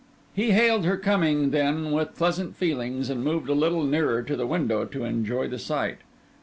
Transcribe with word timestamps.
He 0.33 0.49
hailed 0.49 0.83
her 0.83 0.97
coming, 0.97 1.51
then, 1.51 1.91
with 1.91 2.15
pleasant 2.15 2.55
feelings, 2.55 3.07
and 3.07 3.23
moved 3.23 3.49
a 3.49 3.53
little 3.53 3.83
nearer 3.83 4.23
to 4.23 4.35
the 4.35 4.47
window 4.47 4.83
to 4.83 5.05
enjoy 5.05 5.47
the 5.47 5.59
sight. 5.59 5.99